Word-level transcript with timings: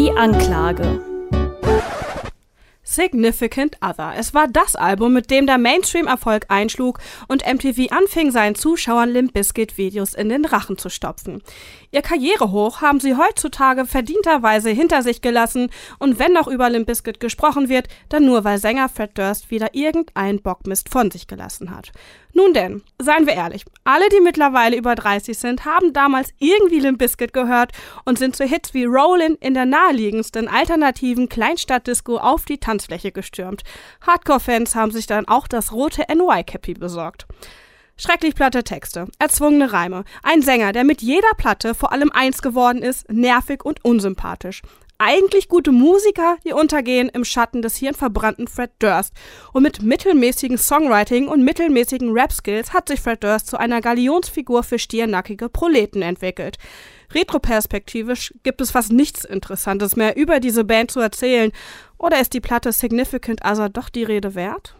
Die 0.00 0.10
Anklage. 0.16 1.09
Significant 2.90 3.76
Other. 3.80 4.14
Es 4.16 4.34
war 4.34 4.48
das 4.48 4.74
Album, 4.74 5.12
mit 5.12 5.30
dem 5.30 5.46
der 5.46 5.58
Mainstream-Erfolg 5.58 6.46
einschlug 6.48 6.98
und 7.28 7.46
MTV 7.46 7.92
anfing, 7.92 8.32
seinen 8.32 8.56
Zuschauern 8.56 9.10
Limp 9.10 9.32
Bizkit-Videos 9.32 10.14
in 10.14 10.28
den 10.28 10.44
Rachen 10.44 10.76
zu 10.76 10.88
stopfen. 10.88 11.40
Ihr 11.92 12.02
Karrierehoch 12.02 12.80
haben 12.80 12.98
sie 12.98 13.16
heutzutage 13.16 13.84
verdienterweise 13.86 14.70
hinter 14.70 15.02
sich 15.02 15.22
gelassen 15.22 15.70
und 16.00 16.18
wenn 16.18 16.32
noch 16.32 16.48
über 16.48 16.68
Limp 16.68 16.88
Bizkit 16.88 17.20
gesprochen 17.20 17.68
wird, 17.68 17.86
dann 18.08 18.24
nur, 18.24 18.42
weil 18.42 18.58
Sänger 18.58 18.88
Fred 18.88 19.16
Durst 19.16 19.52
wieder 19.52 19.74
irgendein 19.74 20.42
Bockmist 20.42 20.88
von 20.88 21.12
sich 21.12 21.28
gelassen 21.28 21.70
hat. 21.74 21.92
Nun 22.32 22.54
denn, 22.54 22.82
seien 22.98 23.26
wir 23.26 23.34
ehrlich, 23.34 23.64
alle, 23.84 24.08
die 24.08 24.20
mittlerweile 24.20 24.76
über 24.76 24.94
30 24.94 25.36
sind, 25.36 25.64
haben 25.64 25.92
damals 25.92 26.32
irgendwie 26.38 26.78
Limp 26.78 26.98
Bizkit 26.98 27.32
gehört 27.32 27.72
und 28.04 28.18
sind 28.18 28.36
zu 28.36 28.44
Hits 28.44 28.72
wie 28.72 28.84
Rollin' 28.84 29.36
in 29.40 29.54
der 29.54 29.66
naheliegendsten 29.66 30.48
alternativen 30.48 31.28
Kleinstadtdisco 31.28 32.18
auf 32.18 32.44
die 32.44 32.58
Tanzfläche 32.80 33.12
gestürmt. 33.12 33.62
Hardcore-Fans 34.06 34.74
haben 34.74 34.90
sich 34.90 35.06
dann 35.06 35.28
auch 35.28 35.46
das 35.46 35.72
rote 35.72 36.04
NY-Cappy 36.08 36.74
besorgt. 36.74 37.26
Schrecklich 38.02 38.34
platte 38.34 38.64
Texte, 38.64 39.08
erzwungene 39.18 39.74
Reime, 39.74 40.04
ein 40.22 40.40
Sänger, 40.40 40.72
der 40.72 40.84
mit 40.84 41.02
jeder 41.02 41.34
Platte 41.36 41.74
vor 41.74 41.92
allem 41.92 42.10
eins 42.10 42.40
geworden 42.40 42.80
ist, 42.80 43.12
nervig 43.12 43.62
und 43.62 43.84
unsympathisch 43.84 44.62
eigentlich 45.00 45.48
gute 45.48 45.72
Musiker, 45.72 46.36
die 46.44 46.52
untergehen 46.52 47.08
im 47.08 47.24
Schatten 47.24 47.62
des 47.62 47.76
hirnverbrannten 47.76 48.48
Fred 48.48 48.70
Durst. 48.80 49.14
Und 49.54 49.62
mit 49.62 49.82
mittelmäßigen 49.82 50.58
Songwriting 50.58 51.26
und 51.26 51.42
mittelmäßigen 51.42 52.12
Rap-Skills 52.12 52.74
hat 52.74 52.88
sich 52.88 53.00
Fred 53.00 53.24
Durst 53.24 53.46
zu 53.46 53.58
einer 53.58 53.80
Galionsfigur 53.80 54.62
für 54.62 54.78
stiernackige 54.78 55.48
Proleten 55.48 56.02
entwickelt. 56.02 56.58
Retroperspektivisch 57.14 58.34
gibt 58.42 58.60
es 58.60 58.72
fast 58.72 58.92
nichts 58.92 59.24
Interessantes 59.24 59.96
mehr 59.96 60.18
über 60.18 60.38
diese 60.38 60.64
Band 60.64 60.90
zu 60.90 61.00
erzählen. 61.00 61.50
Oder 61.96 62.20
ist 62.20 62.34
die 62.34 62.40
Platte 62.40 62.70
Significant 62.70 63.42
Other 63.42 63.70
doch 63.70 63.88
die 63.88 64.04
Rede 64.04 64.34
wert? 64.34 64.76